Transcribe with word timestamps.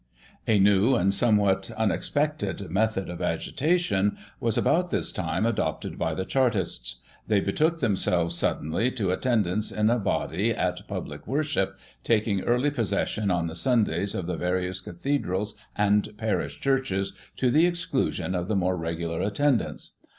A 0.47 0.57
new, 0.57 0.95
and 0.95 1.13
somewhat 1.13 1.69
unexpected 1.77 2.71
method 2.71 3.07
of 3.07 3.21
agitation, 3.21 4.17
was, 4.39 4.57
about 4.57 4.89
this 4.89 5.11
time, 5.11 5.45
adopted 5.45 5.99
by 5.99 6.15
the 6.15 6.25
Chartists. 6.25 7.01
They 7.27 7.39
betook 7.39 7.81
themselves, 7.81 8.35
suddenly, 8.35 8.89
to 8.93 9.11
attendance 9.11 9.71
in 9.71 9.91
a 9.91 9.99
body 9.99 10.49
at 10.55 10.87
public 10.87 11.27
wor 11.27 11.43
ship, 11.43 11.77
taking 12.03 12.41
early 12.41 12.71
possession 12.71 13.29
on 13.29 13.45
the 13.45 13.53
Sundays 13.53 14.15
of 14.15 14.25
the 14.25 14.37
various 14.37 14.81
cathedrals 14.81 15.53
and 15.75 16.17
parish 16.17 16.59
churches, 16.59 17.13
to 17.37 17.51
the 17.51 17.67
exclusion 17.67 18.33
of 18.33 18.47
the 18.47 18.55
more 18.55 18.77
regular 18.77 19.21
attendants. 19.21 19.97